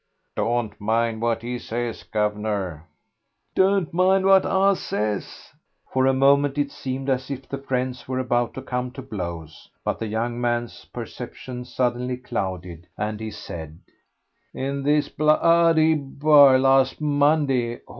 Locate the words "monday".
16.99-17.81